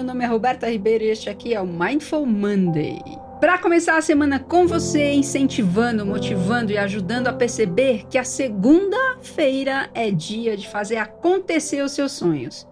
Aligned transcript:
meu 0.00 0.06
nome 0.06 0.24
é 0.24 0.26
Roberta 0.26 0.66
Ribeiro 0.66 1.04
e 1.04 1.08
este 1.08 1.28
aqui 1.28 1.52
é 1.52 1.60
o 1.60 1.66
Mindful 1.66 2.24
Monday. 2.24 3.02
Para 3.38 3.58
começar 3.58 3.98
a 3.98 4.00
semana 4.00 4.38
com 4.38 4.66
você, 4.66 5.12
incentivando, 5.12 6.06
motivando 6.06 6.72
e 6.72 6.78
ajudando 6.78 7.26
a 7.26 7.34
perceber 7.34 8.06
que 8.08 8.16
a 8.16 8.24
segunda-feira 8.24 9.90
é 9.92 10.10
dia 10.10 10.56
de 10.56 10.66
fazer 10.66 10.96
acontecer 10.96 11.82
os 11.82 11.92
seus 11.92 12.12
sonhos. 12.12 12.66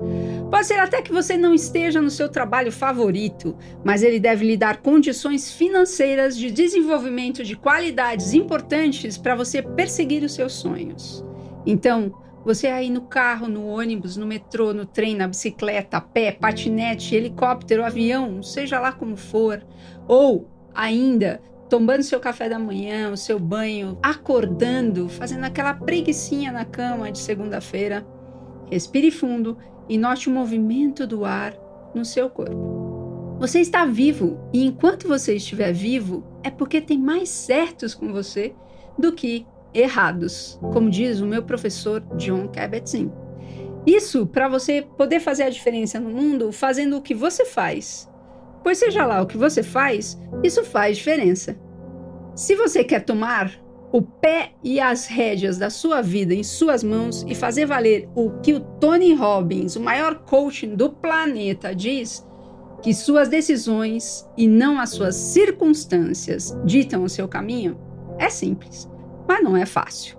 Pode 0.51 0.67
ser 0.67 0.81
até 0.81 1.03
que 1.03 1.13
você 1.13 1.37
não 1.37 1.53
esteja 1.53 2.01
no 2.01 2.09
seu 2.09 2.31
trabalho 2.31 2.73
favorito, 2.73 3.55
mas 3.85 4.03
ele 4.03 4.19
deve 4.19 4.47
lhe 4.47 4.57
dar 4.57 4.79
condições 4.79 5.53
financeiras 5.53 6.35
de 6.35 6.51
desenvolvimento 6.51 7.45
de 7.45 7.57
qualidades 7.57 8.33
importantes 8.33 9.19
para 9.19 9.35
você 9.35 9.61
perseguir 9.61 10.23
os 10.23 10.33
seus 10.33 10.55
sonhos. 10.55 11.23
Então, 11.67 12.11
você 12.45 12.69
aí 12.69 12.91
no 12.91 13.03
carro, 13.03 13.49
no 13.49 13.67
ônibus, 13.67 14.17
no 14.17 14.27
metrô, 14.27 14.73
no 14.73 14.87
trem, 14.87 15.15
na 15.15 15.29
bicicleta, 15.29 15.97
a 15.97 16.01
pé, 16.01 16.33
patinete, 16.33 17.15
helicóptero, 17.15 17.85
avião, 17.85 18.43
seja 18.43 18.81
lá 18.81 18.93
como 18.93 19.17
for, 19.17 19.65
ou 20.07 20.49
ainda 20.75 21.41
tomando 21.69 22.03
seu 22.03 22.19
café 22.19 22.49
da 22.49 22.59
manhã, 22.59 23.11
o 23.11 23.17
seu 23.17 23.39
banho, 23.39 23.99
acordando, 24.03 25.09
fazendo 25.09 25.45
aquela 25.45 25.75
preguiçinha 25.75 26.51
na 26.51 26.65
cama 26.65 27.13
de 27.13 27.19
segunda-feira, 27.19 28.07
respire 28.71 29.11
fundo 29.11 29.59
e 29.89 29.99
note 29.99 30.29
o 30.29 30.33
movimento 30.33 31.07
do 31.07 31.25
ar 31.25 31.55
no 31.95 32.05
seu 32.05 32.31
corpo. 32.31 33.37
Você 33.39 33.61
está 33.61 33.85
vivo 33.85 34.39
e 34.53 34.65
enquanto 34.65 35.07
você 35.07 35.37
estiver 35.37 35.73
vivo, 35.73 36.25
é 36.43 36.51
porque 36.51 36.81
tem 36.81 36.99
mais 36.99 37.29
certos 37.29 37.95
com 37.95 38.13
você 38.13 38.55
do 38.99 39.13
que 39.13 39.47
errados, 39.73 40.59
como 40.73 40.91
diz 40.91 41.21
o 41.21 41.27
meu 41.27 41.43
professor 41.43 42.01
John 42.17 42.49
Kabat-Zinn. 42.49 43.11
Isso 43.87 44.27
para 44.27 44.49
você 44.49 44.83
poder 44.83 45.21
fazer 45.21 45.45
a 45.45 45.51
diferença 45.51 45.99
no 45.99 46.11
mundo 46.11 46.53
fazendo 46.53 46.97
o 46.97 47.03
que 47.03 47.15
você 47.15 47.45
faz. 47.45 48.09
Pois 48.63 48.79
seja 48.79 49.07
lá 49.07 49.23
o 49.23 49.27
que 49.27 49.39
você 49.39 49.63
faz, 49.63 50.21
isso 50.43 50.65
faz 50.65 50.99
diferença. 50.99 51.59
Se 52.35 52.55
você 52.55 52.85
quer 52.85 53.05
tomar 53.05 53.53
o 53.91 54.03
pé 54.03 54.53
e 54.63 54.79
as 54.79 55.07
rédeas 55.07 55.57
da 55.57 55.71
sua 55.71 56.03
vida 56.03 56.35
em 56.35 56.43
suas 56.43 56.85
mãos 56.85 57.25
e 57.27 57.35
fazer 57.35 57.65
valer 57.65 58.09
o 58.15 58.33
que 58.41 58.53
o 58.53 58.61
Tony 58.61 59.15
Robbins, 59.15 59.77
o 59.77 59.81
maior 59.81 60.17
coaching 60.17 60.75
do 60.77 60.91
planeta, 60.91 61.75
diz, 61.75 62.27
que 62.83 62.93
suas 62.93 63.29
decisões 63.29 64.29
e 64.37 64.47
não 64.47 64.79
as 64.79 64.91
suas 64.91 65.17
circunstâncias 65.17 66.55
ditam 66.65 67.05
o 67.05 67.09
seu 67.09 67.27
caminho, 67.27 67.79
é 68.19 68.29
simples 68.29 68.89
mas 69.29 69.45
não 69.45 69.55
é 69.55 69.67
fácil. 69.67 70.17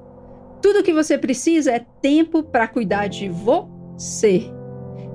Tudo 0.62 0.84
que 0.84 0.94
você 0.94 1.18
precisa 1.18 1.72
é 1.72 1.80
tempo 1.80 2.44
para 2.44 2.68
cuidar 2.68 3.08
de 3.08 3.28
você. 3.28 4.44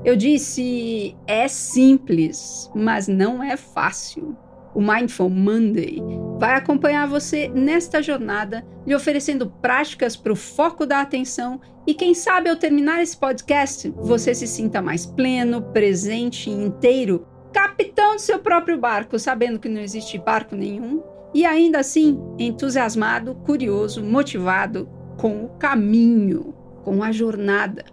Eu 0.04 0.16
disse, 0.16 1.16
é 1.26 1.46
simples, 1.46 2.70
mas 2.74 3.06
não 3.06 3.42
é 3.42 3.56
fácil. 3.56 4.36
O 4.74 4.82
Mindful 4.82 5.30
Monday 5.30 6.02
vai 6.40 6.56
acompanhar 6.56 7.06
você 7.06 7.48
nesta 7.48 8.02
jornada, 8.02 8.66
lhe 8.84 8.94
oferecendo 8.94 9.48
práticas 9.48 10.16
para 10.16 10.32
o 10.32 10.36
foco 10.36 10.84
da 10.84 11.00
atenção 11.00 11.60
e, 11.86 11.94
quem 11.94 12.12
sabe, 12.12 12.50
ao 12.50 12.56
terminar 12.56 13.00
esse 13.00 13.16
podcast, 13.16 13.88
você 13.96 14.34
se 14.34 14.48
sinta 14.48 14.82
mais 14.82 15.06
pleno, 15.06 15.62
presente 15.62 16.50
e 16.50 16.52
inteiro, 16.52 17.24
capitão 17.52 18.16
do 18.16 18.20
seu 18.20 18.40
próprio 18.40 18.76
barco, 18.76 19.18
sabendo 19.18 19.60
que 19.60 19.68
não 19.68 19.80
existe 19.80 20.18
barco 20.18 20.56
nenhum 20.56 21.13
e 21.34 21.44
ainda 21.44 21.80
assim 21.80 22.18
entusiasmado, 22.38 23.34
curioso, 23.34 24.02
motivado 24.02 24.88
com 25.18 25.44
o 25.44 25.48
caminho, 25.58 26.54
com 26.84 27.02
a 27.02 27.10
jornada. 27.10 27.84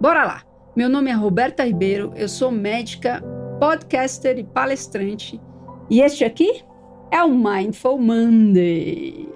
Bora 0.00 0.24
lá! 0.24 0.42
Meu 0.76 0.88
nome 0.88 1.10
é 1.10 1.14
Roberta 1.14 1.64
Ribeiro, 1.64 2.12
eu 2.14 2.28
sou 2.28 2.50
médica, 2.50 3.22
podcaster 3.58 4.38
e 4.38 4.44
palestrante, 4.44 5.40
e 5.88 6.02
este 6.02 6.22
aqui 6.22 6.62
é 7.10 7.22
o 7.24 7.30
Mindful 7.30 7.98
Monday. 7.98 9.26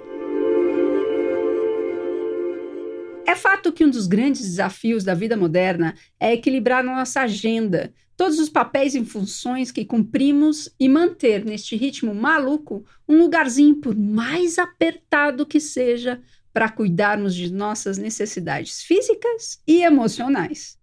É 3.26 3.34
fato 3.34 3.72
que 3.72 3.84
um 3.84 3.90
dos 3.90 4.06
grandes 4.06 4.42
desafios 4.42 5.02
da 5.02 5.14
vida 5.14 5.36
moderna 5.36 5.94
é 6.18 6.34
equilibrar 6.34 6.84
nossa 6.84 7.22
agenda, 7.22 7.90
todos 8.20 8.38
os 8.38 8.50
papéis 8.50 8.94
e 8.94 9.02
funções 9.02 9.72
que 9.72 9.82
cumprimos 9.82 10.68
e 10.78 10.90
manter 10.90 11.42
neste 11.42 11.74
ritmo 11.74 12.14
maluco 12.14 12.84
um 13.08 13.16
lugarzinho, 13.16 13.76
por 13.76 13.96
mais 13.96 14.58
apertado 14.58 15.46
que 15.46 15.58
seja, 15.58 16.20
para 16.52 16.68
cuidarmos 16.68 17.34
de 17.34 17.50
nossas 17.50 17.96
necessidades 17.96 18.82
físicas 18.82 19.62
e 19.66 19.82
emocionais. 19.82 20.78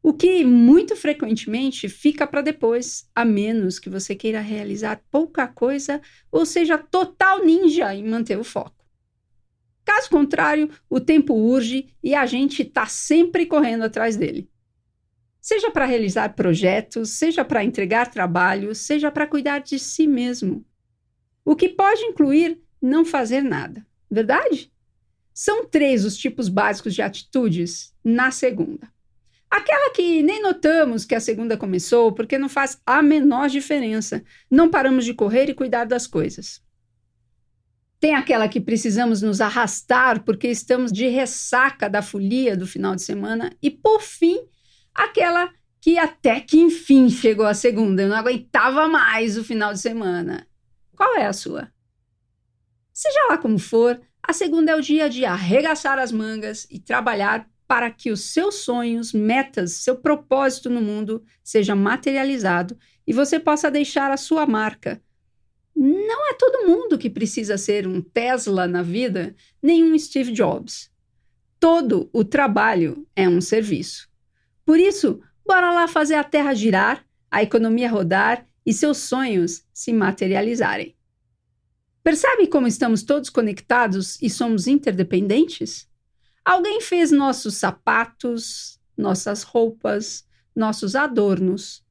O 0.00 0.12
que 0.12 0.44
muito 0.44 0.94
frequentemente 0.94 1.88
fica 1.88 2.24
para 2.24 2.42
depois, 2.42 3.10
a 3.12 3.24
menos 3.24 3.80
que 3.80 3.90
você 3.90 4.14
queira 4.14 4.40
realizar 4.40 5.02
pouca 5.10 5.48
coisa 5.48 6.00
ou 6.30 6.46
seja 6.46 6.78
total 6.78 7.44
ninja 7.44 7.92
em 7.92 8.08
manter 8.08 8.38
o 8.38 8.44
foco. 8.44 8.86
Caso 9.84 10.08
contrário, 10.08 10.70
o 10.88 11.00
tempo 11.00 11.34
urge 11.34 11.88
e 12.00 12.14
a 12.14 12.24
gente 12.24 12.62
está 12.62 12.86
sempre 12.86 13.46
correndo 13.46 13.82
atrás 13.82 14.16
dele. 14.16 14.48
Seja 15.46 15.70
para 15.70 15.86
realizar 15.86 16.34
projetos, 16.34 17.10
seja 17.10 17.44
para 17.44 17.62
entregar 17.62 18.10
trabalho, 18.10 18.74
seja 18.74 19.12
para 19.12 19.28
cuidar 19.28 19.60
de 19.60 19.78
si 19.78 20.04
mesmo. 20.04 20.66
O 21.44 21.54
que 21.54 21.68
pode 21.68 22.02
incluir 22.02 22.60
não 22.82 23.04
fazer 23.04 23.42
nada, 23.42 23.86
verdade? 24.10 24.72
São 25.32 25.64
três 25.64 26.04
os 26.04 26.16
tipos 26.16 26.48
básicos 26.48 26.96
de 26.96 27.00
atitudes 27.00 27.94
na 28.02 28.32
segunda. 28.32 28.92
Aquela 29.48 29.92
que 29.92 30.20
nem 30.20 30.42
notamos 30.42 31.04
que 31.04 31.14
a 31.14 31.20
segunda 31.20 31.56
começou 31.56 32.10
porque 32.10 32.38
não 32.38 32.48
faz 32.48 32.82
a 32.84 33.00
menor 33.00 33.48
diferença. 33.48 34.24
Não 34.50 34.68
paramos 34.68 35.04
de 35.04 35.14
correr 35.14 35.48
e 35.48 35.54
cuidar 35.54 35.84
das 35.84 36.08
coisas. 36.08 36.60
Tem 38.00 38.16
aquela 38.16 38.48
que 38.48 38.60
precisamos 38.60 39.22
nos 39.22 39.40
arrastar 39.40 40.24
porque 40.24 40.48
estamos 40.48 40.90
de 40.90 41.06
ressaca 41.06 41.88
da 41.88 42.02
folia 42.02 42.56
do 42.56 42.66
final 42.66 42.96
de 42.96 43.02
semana. 43.02 43.52
E, 43.62 43.70
por 43.70 44.02
fim, 44.02 44.40
aquela 44.96 45.52
que 45.80 45.98
até 45.98 46.40
que 46.40 46.58
enfim 46.58 47.08
chegou 47.08 47.46
a 47.46 47.54
segunda. 47.54 48.02
Eu 48.02 48.08
não 48.08 48.16
aguentava 48.16 48.88
mais 48.88 49.36
o 49.36 49.44
final 49.44 49.72
de 49.72 49.80
semana. 49.80 50.46
Qual 50.96 51.16
é 51.16 51.26
a 51.26 51.32
sua? 51.32 51.70
Seja 52.92 53.26
lá 53.28 53.38
como 53.38 53.58
for, 53.58 54.00
a 54.22 54.32
segunda 54.32 54.72
é 54.72 54.76
o 54.76 54.80
dia 54.80 55.08
de 55.08 55.24
arregaçar 55.24 55.98
as 55.98 56.10
mangas 56.10 56.66
e 56.70 56.78
trabalhar 56.78 57.48
para 57.68 57.90
que 57.90 58.10
os 58.10 58.20
seus 58.32 58.56
sonhos, 58.56 59.12
metas, 59.12 59.72
seu 59.72 59.96
propósito 59.96 60.70
no 60.70 60.80
mundo 60.80 61.24
seja 61.42 61.74
materializado 61.74 62.78
e 63.06 63.12
você 63.12 63.38
possa 63.38 63.70
deixar 63.70 64.10
a 64.10 64.16
sua 64.16 64.46
marca 64.46 65.00
não 65.76 66.30
é 66.30 66.32
todo 66.32 66.66
mundo 66.66 66.96
que 66.96 67.10
precisa 67.10 67.58
ser 67.58 67.86
um 67.86 68.00
Tesla 68.00 68.66
na 68.66 68.80
vida, 68.80 69.36
nem 69.62 69.84
um 69.84 69.98
Steve 69.98 70.32
Jobs. 70.32 70.90
Todo 71.60 72.08
o 72.14 72.24
trabalho 72.24 73.06
é 73.14 73.28
um 73.28 73.42
serviço. 73.42 74.08
Por 74.66 74.80
isso, 74.80 75.20
bora 75.46 75.72
lá 75.72 75.86
fazer 75.86 76.16
a 76.16 76.24
terra 76.24 76.52
girar, 76.52 77.06
a 77.30 77.40
economia 77.40 77.88
rodar 77.88 78.44
e 78.66 78.72
seus 78.72 78.98
sonhos 78.98 79.64
se 79.72 79.92
materializarem. 79.92 80.96
Percebe 82.02 82.48
como 82.48 82.66
estamos 82.66 83.04
todos 83.04 83.30
conectados 83.30 84.20
e 84.20 84.28
somos 84.28 84.66
interdependentes? 84.66 85.88
Alguém 86.44 86.80
fez 86.80 87.12
nossos 87.12 87.54
sapatos, 87.54 88.80
nossas 88.96 89.44
roupas, 89.44 90.26
nossos 90.54 90.96
adornos. 90.96 91.84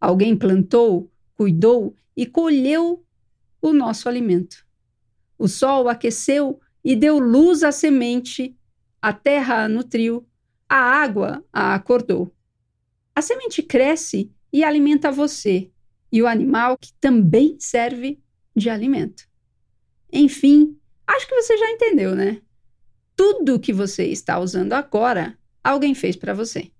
Alguém 0.00 0.36
plantou, 0.36 1.10
cuidou 1.36 1.96
e 2.16 2.26
colheu 2.26 3.04
o 3.60 3.72
nosso 3.72 4.08
alimento. 4.08 4.64
O 5.36 5.48
sol 5.48 5.88
aqueceu 5.88 6.60
e 6.84 6.94
deu 6.94 7.18
luz 7.18 7.64
à 7.64 7.72
semente, 7.72 8.56
a 9.02 9.12
terra 9.12 9.64
a 9.64 9.68
nutriu, 9.68 10.26
a 10.70 10.76
água 10.76 11.44
a 11.52 11.74
acordou. 11.74 12.32
A 13.14 13.20
semente 13.20 13.62
cresce 13.62 14.32
e 14.52 14.62
alimenta 14.62 15.10
você 15.10 15.70
e 16.12 16.22
o 16.22 16.26
animal 16.26 16.78
que 16.78 16.92
também 17.00 17.56
serve 17.58 18.22
de 18.54 18.70
alimento. 18.70 19.24
Enfim, 20.12 20.78
acho 21.06 21.26
que 21.26 21.34
você 21.34 21.58
já 21.58 21.70
entendeu, 21.70 22.14
né? 22.14 22.40
Tudo 23.16 23.60
que 23.60 23.72
você 23.72 24.06
está 24.06 24.38
usando 24.38 24.72
agora, 24.72 25.36
alguém 25.62 25.94
fez 25.94 26.14
para 26.14 26.32
você. 26.32 26.70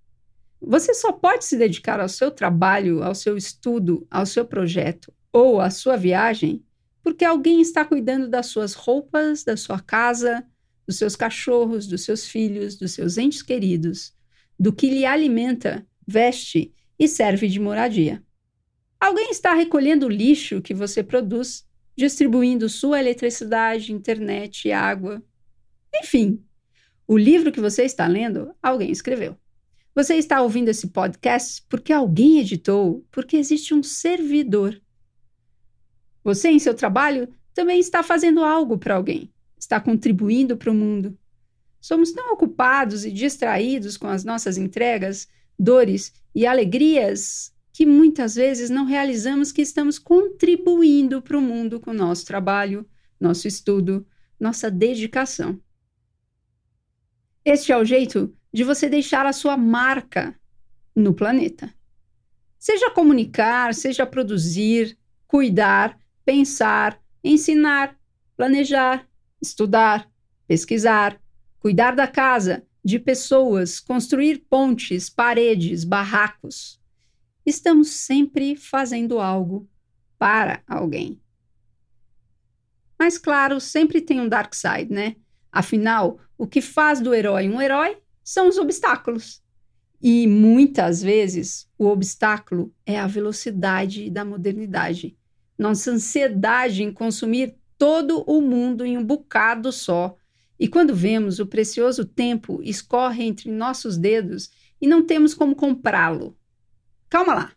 Você 0.61 0.95
só 0.95 1.13
pode 1.13 1.45
se 1.45 1.57
dedicar 1.57 2.01
ao 2.01 2.09
seu 2.09 2.31
trabalho, 2.31 3.03
ao 3.03 3.15
seu 3.15 3.37
estudo, 3.37 4.07
ao 4.11 4.25
seu 4.25 4.45
projeto 4.45 5.13
ou 5.33 5.61
à 5.61 5.69
sua 5.69 5.97
viagem 5.97 6.65
porque 7.03 7.25
alguém 7.25 7.61
está 7.61 7.85
cuidando 7.85 8.29
das 8.29 8.47
suas 8.47 8.75
roupas, 8.75 9.45
da 9.45 9.57
sua 9.57 9.81
casa, 9.81 10.45
dos 10.91 10.99
seus 10.99 11.15
cachorros, 11.15 11.87
dos 11.87 12.03
seus 12.03 12.27
filhos, 12.27 12.75
dos 12.75 12.91
seus 12.91 13.17
entes 13.17 13.43
queridos, 13.43 14.13
do 14.59 14.73
que 14.73 14.91
lhe 14.91 15.07
alimenta, 15.07 15.87
veste 16.05 16.75
e 16.99 17.07
serve 17.07 17.47
de 17.47 17.61
moradia. 17.61 18.21
Alguém 18.99 19.31
está 19.31 19.55
recolhendo 19.55 20.07
o 20.07 20.09
lixo 20.09 20.61
que 20.61 20.75
você 20.75 21.01
produz, 21.01 21.65
distribuindo 21.97 22.69
sua 22.69 22.99
eletricidade, 22.99 23.93
internet 23.93 24.73
água. 24.73 25.23
Enfim, 25.95 26.43
o 27.07 27.17
livro 27.17 27.53
que 27.53 27.61
você 27.61 27.85
está 27.85 28.09
lendo, 28.09 28.53
alguém 28.61 28.91
escreveu. 28.91 29.37
Você 29.95 30.17
está 30.17 30.43
ouvindo 30.43 30.71
esse 30.71 30.89
podcast 30.89 31.63
porque 31.69 31.93
alguém 31.93 32.41
editou, 32.41 33.07
porque 33.13 33.37
existe 33.37 33.73
um 33.73 33.83
servidor. 33.85 34.83
Você, 36.25 36.49
em 36.49 36.59
seu 36.59 36.75
trabalho, 36.75 37.29
também 37.55 37.79
está 37.79 38.03
fazendo 38.03 38.43
algo 38.43 38.77
para 38.77 38.97
alguém, 38.97 39.33
está 39.61 39.79
contribuindo 39.79 40.57
para 40.57 40.71
o 40.71 40.75
mundo. 40.75 41.17
Somos 41.81 42.13
tão 42.13 42.33
ocupados 42.33 43.05
e 43.05 43.13
distraídos 43.13 43.97
com 43.97 44.07
as 44.07 44.25
nossas 44.25 44.57
entregas, 44.57 45.29
dores 45.59 46.13
e 46.35 46.47
alegrias 46.47 47.53
que 47.73 47.87
muitas 47.87 48.35
vezes 48.35 48.69
não 48.69 48.85
realizamos 48.85 49.53
que 49.53 49.63
estamos 49.63 49.99
contribuindo 49.99 51.23
para 51.23 51.39
o 51.39 51.41
mundo 51.41 51.79
com 51.79 51.93
nosso 51.93 52.27
trabalho, 52.27 52.89
nosso 53.19 53.47
estudo, 53.47 54.07
nossa 54.39 54.71
dedicação. 54.71 55.61
Este 57.45 57.73
é 57.73 57.77
o 57.77 57.85
jeito 57.85 58.35
de 58.53 58.65
você 58.65 58.89
deixar 58.89 59.25
a 59.25 59.33
sua 59.33 59.57
marca 59.57 60.39
no 60.95 61.15
planeta. 61.15 61.73
Seja 62.59 62.91
comunicar, 62.91 63.75
seja 63.75 64.05
produzir, 64.05 64.99
cuidar, 65.27 65.99
pensar, 66.25 67.01
ensinar, 67.25 67.99
planejar, 68.37 69.09
estudar, 69.41 70.11
pesquisar, 70.47 71.21
cuidar 71.59 71.95
da 71.95 72.07
casa, 72.07 72.65
de 72.85 72.99
pessoas, 72.99 73.79
construir 73.79 74.47
pontes, 74.49 75.11
paredes, 75.11 75.85
barracos. 75.85 76.81
Estamos 77.45 77.89
sempre 77.89 78.57
fazendo 78.57 79.21
algo 79.21 79.69
para 80.19 80.63
alguém. 80.67 81.21
Mas, 82.99 83.17
claro, 83.17 83.61
sempre 83.61 84.01
tem 84.01 84.21
um 84.21 84.29
dark 84.29 84.55
side, 84.55 84.93
né? 84.93 85.17
Afinal, 85.51 86.21
o 86.37 86.47
que 86.47 86.61
faz 86.61 87.01
do 87.01 87.15
herói 87.15 87.49
um 87.49 87.61
herói 87.61 87.99
são 88.23 88.49
os 88.49 88.59
obstáculos. 88.59 89.43
E 90.03 90.27
muitas 90.27 91.03
vezes 91.03 91.69
o 91.77 91.87
obstáculo 91.87 92.73
é 92.87 92.99
a 92.99 93.07
velocidade 93.07 94.09
da 94.11 94.25
modernidade. 94.25 95.17
Nossa 95.59 95.91
ansiedade 95.91 96.83
em 96.83 96.93
consumir 96.93 97.55
todo 97.81 98.23
o 98.27 98.43
mundo 98.43 98.85
em 98.85 98.99
um 98.99 99.03
bocado 99.03 99.73
só. 99.73 100.15
E 100.59 100.69
quando 100.69 100.95
vemos 100.95 101.41
o 101.41 101.47
precioso 101.47 102.05
tempo 102.05 102.61
escorre 102.63 103.25
entre 103.25 103.51
nossos 103.51 103.97
dedos 103.97 104.51
e 104.79 104.87
não 104.87 105.03
temos 105.03 105.33
como 105.33 105.57
comprá-lo. 105.57 106.37
Calma 107.09 107.33
lá. 107.33 107.53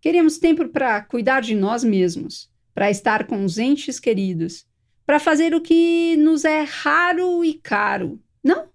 Queremos 0.00 0.38
tempo 0.38 0.66
para 0.70 1.02
cuidar 1.02 1.42
de 1.42 1.54
nós 1.54 1.84
mesmos, 1.84 2.50
para 2.72 2.90
estar 2.90 3.26
com 3.26 3.44
os 3.44 3.58
entes 3.58 4.00
queridos, 4.00 4.66
para 5.04 5.20
fazer 5.20 5.54
o 5.54 5.60
que 5.60 6.16
nos 6.16 6.46
é 6.46 6.62
raro 6.62 7.44
e 7.44 7.52
caro, 7.52 8.18
não? 8.42 8.70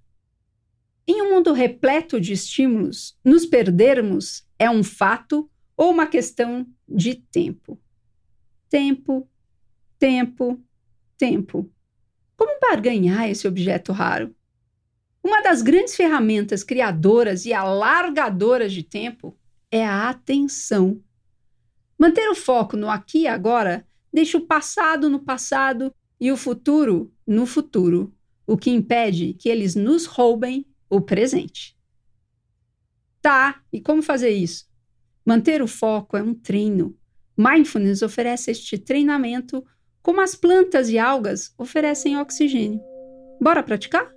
Em 1.08 1.20
um 1.24 1.34
mundo 1.34 1.52
repleto 1.52 2.22
de 2.22 2.32
estímulos, 2.34 3.18
nos 3.26 3.48
perdermos 3.48 4.46
é 4.60 4.70
um 4.70 4.84
fato 4.84 5.50
ou 5.76 5.90
uma 5.90 6.06
questão 6.06 6.68
de 6.88 7.16
tempo. 7.16 7.80
Tempo, 8.70 9.28
tempo, 9.98 10.62
tempo. 11.22 11.72
Como 12.36 12.60
barganhar 12.60 13.30
esse 13.30 13.48
objeto 13.48 13.92
raro? 13.92 14.36
Uma 15.24 15.40
das 15.40 15.62
grandes 15.62 15.96
ferramentas 15.96 16.64
criadoras 16.64 17.46
e 17.46 17.54
alargadoras 17.54 18.74
de 18.74 18.82
tempo 18.82 19.38
é 19.70 19.86
a 19.86 20.10
atenção. 20.10 21.00
Manter 21.96 22.28
o 22.28 22.34
foco 22.34 22.76
no 22.76 22.90
aqui 22.90 23.20
e 23.20 23.28
agora 23.28 23.86
deixa 24.12 24.36
o 24.40 24.48
passado 24.48 25.12
no 25.12 25.20
passado 25.20 25.94
e 26.20 26.32
o 26.32 26.38
futuro 26.38 27.14
no 27.28 27.46
futuro, 27.46 28.12
o 28.48 28.58
que 28.58 28.72
impede 28.72 29.36
que 29.36 29.48
eles 29.48 29.76
nos 29.76 30.08
roubem 30.08 30.66
o 30.90 31.00
presente. 31.00 31.78
Tá, 33.22 33.62
e 33.72 33.80
como 33.80 34.02
fazer 34.02 34.32
isso? 34.32 34.68
Manter 35.24 35.62
o 35.62 35.68
foco 35.68 36.18
é 36.18 36.24
um 36.24 36.34
treino. 36.34 36.98
Mindfulness 37.38 38.02
oferece 38.02 38.50
este 38.50 38.80
treinamento 38.80 39.64
como 40.02 40.22
as 40.22 40.36
plantas 40.36 40.90
e 40.90 40.98
algas 40.98 41.54
oferecem 41.58 42.18
oxigênio. 42.18 42.82
Bora 43.40 43.64
praticar? 43.64 44.12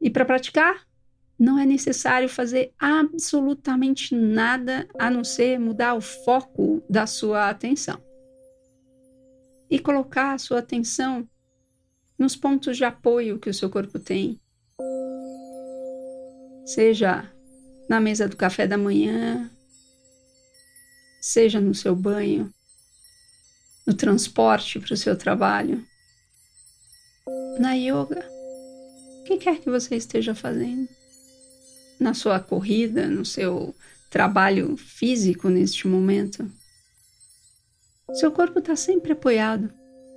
E 0.00 0.10
para 0.10 0.24
praticar, 0.24 0.86
não 1.38 1.58
é 1.58 1.64
necessário 1.64 2.28
fazer 2.28 2.72
absolutamente 2.78 4.14
nada 4.14 4.88
a 4.98 5.10
não 5.10 5.22
ser 5.22 5.58
mudar 5.58 5.94
o 5.94 6.00
foco 6.00 6.82
da 6.88 7.06
sua 7.06 7.48
atenção 7.48 8.02
e 9.70 9.78
colocar 9.78 10.32
a 10.32 10.38
sua 10.38 10.60
atenção 10.60 11.28
nos 12.18 12.34
pontos 12.34 12.76
de 12.76 12.84
apoio 12.84 13.38
que 13.38 13.50
o 13.50 13.54
seu 13.54 13.70
corpo 13.70 13.98
tem. 13.98 14.40
Seja 16.64 17.30
na 17.88 18.00
mesa 18.00 18.28
do 18.28 18.36
café 18.36 18.66
da 18.66 18.76
manhã, 18.76 19.50
seja 21.20 21.60
no 21.60 21.74
seu 21.74 21.94
banho, 21.94 22.52
no 23.86 23.94
transporte 23.94 24.78
para 24.78 24.94
o 24.94 24.96
seu 24.96 25.16
trabalho, 25.16 25.84
na 27.58 27.72
yoga, 27.74 28.24
o 29.20 29.24
que 29.24 29.36
quer 29.38 29.60
que 29.60 29.70
você 29.70 29.96
esteja 29.96 30.34
fazendo, 30.34 30.88
na 31.98 32.14
sua 32.14 32.38
corrida, 32.38 33.06
no 33.06 33.24
seu 33.24 33.74
trabalho 34.10 34.76
físico 34.76 35.48
neste 35.48 35.86
momento. 35.86 36.50
Seu 38.14 38.32
corpo 38.32 38.58
está 38.58 38.74
sempre 38.74 39.12
apoiado. 39.12 39.72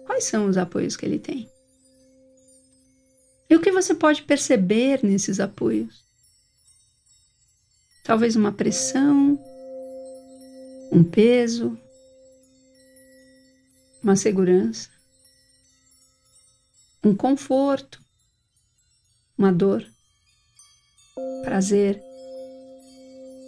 Quais 0.05 0.23
são 0.25 0.47
os 0.47 0.57
apoios 0.57 0.95
que 0.95 1.05
ele 1.05 1.19
tem? 1.19 1.49
E 3.49 3.55
o 3.55 3.59
que 3.59 3.71
você 3.71 3.93
pode 3.93 4.23
perceber 4.23 5.03
nesses 5.03 5.39
apoios? 5.39 6.05
Talvez 8.03 8.35
uma 8.35 8.51
pressão, 8.51 9.37
um 10.91 11.05
peso, 11.05 11.77
uma 14.03 14.17
segurança, 14.17 14.89
um 17.01 17.15
conforto, 17.15 18.03
uma 19.37 19.53
dor, 19.53 19.87
prazer. 21.43 22.01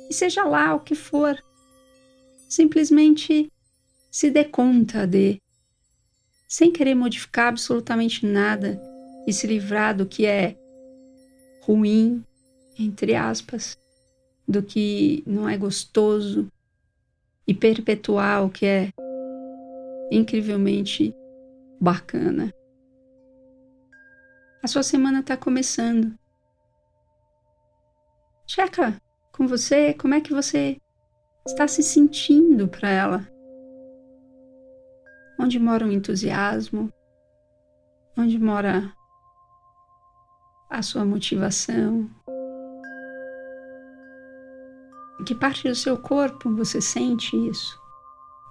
E 0.10 0.14
seja 0.14 0.46
lá 0.46 0.74
o 0.74 0.80
que 0.80 0.96
for, 0.96 1.38
simplesmente 2.48 3.52
se 4.10 4.32
dê 4.32 4.46
conta 4.46 5.06
de, 5.06 5.42
sem 6.48 6.72
querer 6.72 6.96
modificar 6.96 7.50
absolutamente 7.50 8.26
nada 8.26 8.82
e 9.28 9.34
se 9.34 9.48
livrar 9.48 9.98
do 9.98 10.06
que 10.06 10.26
é 10.26 10.56
ruim, 11.62 12.24
entre 12.80 13.16
aspas, 13.16 13.78
do 14.48 14.64
que 14.64 15.24
não 15.26 15.50
é 15.50 15.58
gostoso 15.58 16.48
e 17.48 17.54
perpetuar 17.54 18.46
o 18.46 18.50
que 18.50 18.66
é 18.66 18.90
incrivelmente 20.12 21.14
bacana. 21.80 22.54
A 24.64 24.68
sua 24.68 24.84
semana 24.84 25.20
está 25.20 25.36
começando. 25.36 26.18
Checa 28.48 29.02
com 29.32 29.48
você 29.48 29.94
como 29.94 30.14
é 30.14 30.22
que 30.22 30.34
você 30.34 30.80
está 31.46 31.68
se 31.68 31.84
sentindo 31.84 32.68
para 32.68 32.90
ela. 32.90 33.28
Onde 35.40 35.60
mora 35.60 35.86
o 35.86 35.92
entusiasmo? 35.92 36.92
Onde 38.18 38.40
mora 38.40 38.94
a 40.70 40.82
sua 40.82 41.04
motivação. 41.04 42.10
Em 45.24 45.26
que 45.26 45.34
parte 45.34 45.70
do 45.70 45.74
seu 45.74 45.98
corpo 45.98 46.54
você 46.54 46.82
sente 46.82 47.38
isso? 47.48 47.82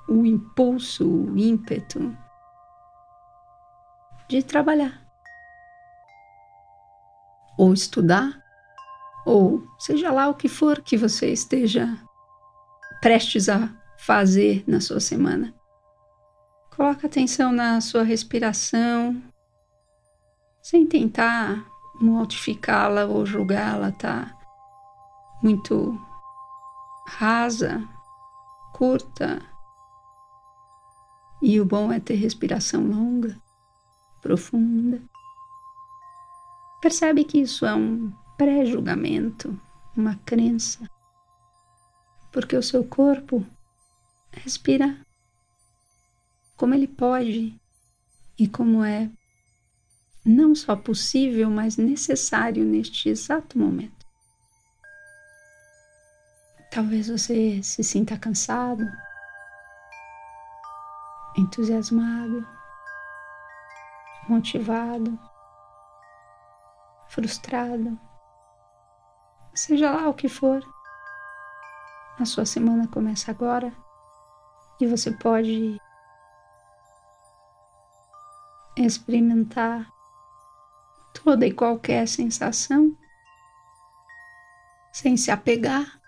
O 0.08 0.24
impulso, 0.24 1.06
o 1.06 1.36
ímpeto 1.36 2.16
de 4.26 4.42
trabalhar, 4.42 5.06
ou 7.58 7.74
estudar, 7.74 8.42
ou 9.26 9.62
seja 9.78 10.10
lá 10.10 10.28
o 10.28 10.34
que 10.34 10.48
for 10.48 10.80
que 10.80 10.96
você 10.96 11.30
esteja 11.30 11.94
prestes 13.02 13.50
a 13.50 13.68
fazer 13.98 14.64
na 14.66 14.80
sua 14.80 14.98
semana. 14.98 15.54
Coloque 16.74 17.04
atenção 17.04 17.52
na 17.52 17.82
sua 17.82 18.02
respiração, 18.02 19.22
sem 20.62 20.86
tentar 20.86 21.66
modificá-la 22.00 23.04
ou 23.04 23.26
julgá-la, 23.26 23.92
tá? 23.92 24.34
Muito 25.42 26.00
rasa, 27.06 27.88
curta. 28.72 29.42
E 31.40 31.60
o 31.60 31.64
bom 31.64 31.92
é 31.92 31.98
ter 31.98 32.14
respiração 32.14 32.86
longa, 32.86 33.40
profunda. 34.20 35.02
Percebe 36.80 37.24
que 37.24 37.38
isso 37.38 37.66
é 37.66 37.74
um 37.74 38.12
pré-julgamento, 38.36 39.58
uma 39.96 40.16
crença, 40.24 40.88
porque 42.32 42.56
o 42.56 42.62
seu 42.62 42.84
corpo 42.84 43.44
respira 44.30 44.98
como 46.56 46.74
ele 46.74 46.88
pode 46.88 47.54
e 48.38 48.48
como 48.48 48.82
é 48.82 49.10
não 50.24 50.54
só 50.54 50.76
possível, 50.76 51.50
mas 51.50 51.76
necessário 51.76 52.64
neste 52.64 53.08
exato 53.08 53.58
momento. 53.58 54.01
Talvez 56.74 57.06
você 57.06 57.62
se 57.62 57.84
sinta 57.84 58.18
cansado, 58.18 58.82
entusiasmado, 61.36 62.48
motivado, 64.26 65.18
frustrado, 67.08 68.00
seja 69.54 69.90
lá 69.90 70.08
o 70.08 70.14
que 70.14 70.30
for. 70.30 70.62
A 72.18 72.24
sua 72.24 72.46
semana 72.46 72.88
começa 72.88 73.30
agora 73.30 73.70
e 74.80 74.86
você 74.86 75.10
pode 75.10 75.78
experimentar 78.78 79.92
toda 81.22 81.46
e 81.46 81.52
qualquer 81.52 82.08
sensação 82.08 82.96
sem 84.90 85.18
se 85.18 85.30
apegar 85.30 86.01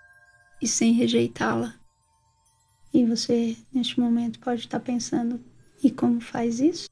e 0.60 0.66
sem 0.66 0.92
rejeitá-la. 0.92 1.74
E 2.92 3.04
você, 3.04 3.56
neste 3.72 3.98
momento, 3.98 4.38
pode 4.38 4.60
estar 4.60 4.80
pensando: 4.80 5.40
e 5.82 5.90
como 5.90 6.20
faz 6.20 6.60
isso? 6.60 6.88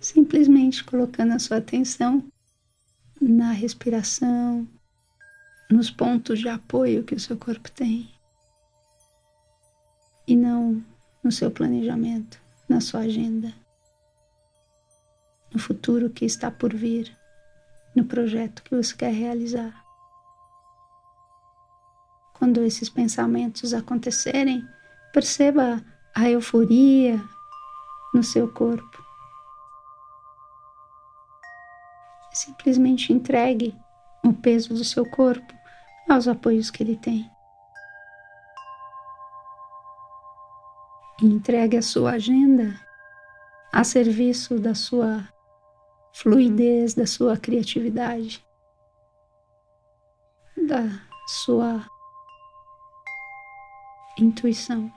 Simplesmente 0.00 0.82
colocando 0.82 1.32
a 1.32 1.38
sua 1.38 1.58
atenção 1.58 2.24
na 3.20 3.52
respiração, 3.52 4.68
nos 5.70 5.90
pontos 5.90 6.40
de 6.40 6.48
apoio 6.48 7.04
que 7.04 7.14
o 7.14 7.20
seu 7.20 7.36
corpo 7.36 7.70
tem, 7.70 8.10
e 10.26 10.34
não 10.34 10.84
no 11.22 11.30
seu 11.30 11.50
planejamento, 11.50 12.40
na 12.68 12.80
sua 12.80 13.00
agenda 13.00 13.54
no 15.52 15.58
futuro 15.58 16.08
que 16.08 16.24
está 16.24 16.50
por 16.50 16.74
vir, 16.74 17.14
no 17.94 18.04
projeto 18.04 18.62
que 18.62 18.74
você 18.74 18.96
quer 18.96 19.12
realizar. 19.12 19.81
Quando 22.52 22.66
esses 22.66 22.90
pensamentos 22.90 23.72
acontecerem, 23.72 24.62
perceba 25.10 25.82
a 26.14 26.28
euforia 26.28 27.18
no 28.12 28.22
seu 28.22 28.46
corpo. 28.46 29.02
Simplesmente 32.30 33.10
entregue 33.10 33.74
o 34.22 34.34
peso 34.34 34.74
do 34.74 34.84
seu 34.84 35.08
corpo 35.08 35.50
aos 36.06 36.28
apoios 36.28 36.70
que 36.70 36.82
ele 36.82 36.98
tem. 36.98 37.26
Entregue 41.22 41.78
a 41.78 41.82
sua 41.82 42.10
agenda 42.10 42.78
a 43.72 43.82
serviço 43.82 44.58
da 44.58 44.74
sua 44.74 45.26
fluidez 46.12 46.92
da 46.92 47.06
sua 47.06 47.34
criatividade, 47.38 48.44
da 50.68 50.82
sua 51.26 51.90
intuição. 54.22 54.92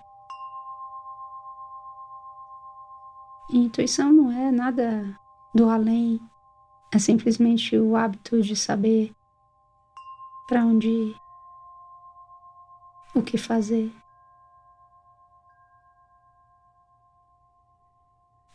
E 3.50 3.58
intuição 3.58 4.12
não 4.12 4.32
é 4.32 4.52
nada 4.52 5.18
do 5.54 5.70
além, 5.70 6.20
é 6.92 7.00
simplesmente 7.00 7.78
o 7.78 7.96
hábito 7.96 8.42
de 8.42 8.56
saber 8.56 9.14
para 10.48 10.64
onde 10.64 10.90
ir, 10.90 11.16
o 13.14 13.22
que 13.22 13.38
fazer. 13.38 13.92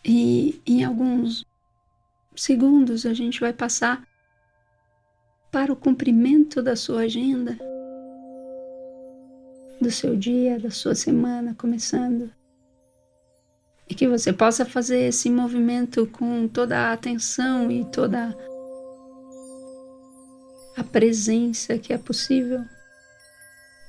E 0.05 0.61
em 0.67 0.85
alguns 0.85 1.45
segundos 2.35 3.05
a 3.05 3.13
gente 3.13 3.41
vai 3.41 3.53
passar 3.53 4.03
para 5.51 5.73
o 5.73 5.77
cumprimento 5.77 6.63
da 6.63 6.77
sua 6.77 7.03
agenda, 7.03 7.59
do 9.81 9.91
seu 9.91 10.15
dia, 10.15 10.59
da 10.59 10.71
sua 10.71 10.95
semana 10.95 11.55
começando. 11.55 12.31
E 13.89 13.95
que 13.95 14.07
você 14.07 14.33
possa 14.33 14.65
fazer 14.65 15.09
esse 15.09 15.31
movimento 15.31 16.07
com 16.07 16.47
toda 16.47 16.79
a 16.79 16.93
atenção 16.93 17.71
e 17.71 17.85
toda 17.87 18.37
a 20.77 20.85
presença 20.85 21.79
que 21.79 21.93
é 21.93 21.99
possível 21.99 22.65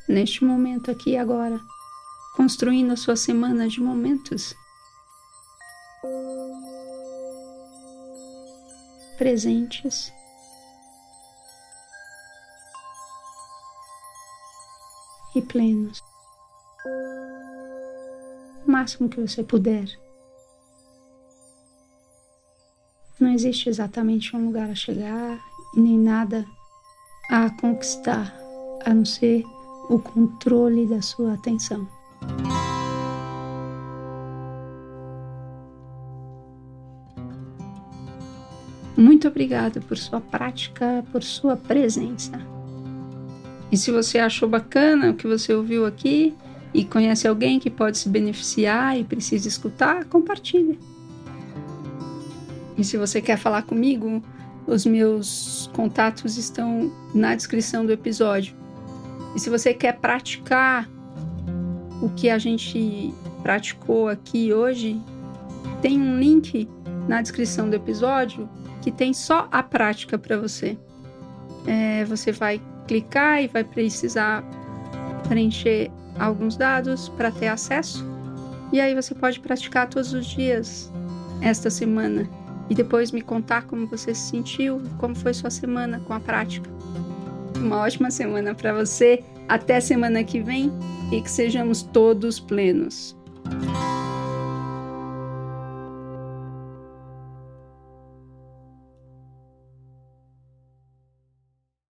neste 0.07 0.43
momento 0.43 0.89
aqui 0.89 1.11
e 1.11 1.17
agora, 1.17 1.59
construindo 2.35 2.91
a 2.91 2.97
sua 2.97 3.15
semana 3.15 3.67
de 3.67 3.79
momentos 3.79 4.55
presentes. 9.17 10.11
E 15.33 15.41
plenos. 15.41 16.01
O 18.65 18.71
máximo 18.71 19.07
que 19.07 19.19
você 19.19 19.43
puder. 19.43 19.85
Não 23.19 23.31
existe 23.31 23.69
exatamente 23.69 24.35
um 24.35 24.47
lugar 24.47 24.69
a 24.69 24.75
chegar 24.75 25.39
e 25.75 25.79
nem 25.79 25.97
nada 25.97 26.45
a 27.29 27.49
conquistar, 27.61 28.35
a 28.83 28.93
não 28.93 29.05
ser 29.05 29.43
o 29.89 29.99
controle 29.99 30.87
da 30.87 31.01
sua 31.01 31.33
atenção. 31.33 31.87
Muito 38.97 39.27
obrigada 39.27 39.79
por 39.81 39.97
sua 39.97 40.19
prática, 40.19 41.05
por 41.11 41.23
sua 41.23 41.55
presença. 41.55 42.60
E 43.71 43.77
se 43.77 43.91
você 43.91 44.19
achou 44.19 44.49
bacana 44.49 45.11
o 45.11 45.13
que 45.13 45.25
você 45.25 45.53
ouviu 45.53 45.85
aqui 45.85 46.35
e 46.73 46.83
conhece 46.83 47.27
alguém 47.27 47.59
que 47.59 47.69
pode 47.69 47.97
se 47.97 48.09
beneficiar 48.09 48.99
e 48.99 49.03
precisa 49.03 49.47
escutar, 49.47 50.05
compartilhe. 50.05 50.77
E 52.77 52.83
se 52.83 52.97
você 52.97 53.21
quer 53.21 53.37
falar 53.37 53.61
comigo, 53.61 54.21
os 54.67 54.85
meus 54.85 55.69
contatos 55.73 56.37
estão 56.37 56.91
na 57.13 57.35
descrição 57.35 57.85
do 57.85 57.91
episódio. 57.91 58.55
E 59.35 59.39
se 59.39 59.49
você 59.49 59.73
quer 59.73 59.99
praticar 59.99 60.89
o 62.01 62.09
que 62.09 62.29
a 62.29 62.37
gente 62.37 63.13
praticou 63.41 64.09
aqui 64.09 64.53
hoje, 64.53 64.99
tem 65.81 65.99
um 65.99 66.19
link 66.19 66.67
na 67.07 67.21
descrição 67.21 67.69
do 67.69 67.75
episódio 67.75 68.49
que 68.81 68.91
tem 68.91 69.13
só 69.13 69.47
a 69.51 69.61
prática 69.61 70.17
para 70.17 70.37
você. 70.37 70.77
É, 71.67 72.03
você 72.05 72.31
vai 72.31 72.59
clicar 72.91 73.41
e 73.41 73.47
vai 73.47 73.63
precisar 73.63 74.43
preencher 75.29 75.89
alguns 76.19 76.57
dados 76.57 77.07
para 77.07 77.31
ter 77.31 77.47
acesso. 77.47 78.05
E 78.73 78.81
aí 78.81 78.93
você 78.93 79.15
pode 79.15 79.39
praticar 79.39 79.87
todos 79.87 80.13
os 80.13 80.25
dias 80.25 80.91
esta 81.39 81.69
semana 81.69 82.29
e 82.69 82.75
depois 82.75 83.13
me 83.13 83.21
contar 83.21 83.61
como 83.63 83.87
você 83.87 84.13
se 84.13 84.31
sentiu, 84.31 84.81
como 84.97 85.15
foi 85.15 85.33
sua 85.33 85.49
semana 85.49 86.01
com 86.01 86.13
a 86.13 86.19
prática. 86.19 86.69
Uma 87.55 87.77
ótima 87.77 88.11
semana 88.11 88.53
para 88.53 88.73
você. 88.73 89.23
Até 89.47 89.79
semana 89.79 90.21
que 90.21 90.41
vem 90.41 90.69
e 91.13 91.21
que 91.21 91.31
sejamos 91.31 91.83
todos 91.83 92.41
plenos. 92.41 93.15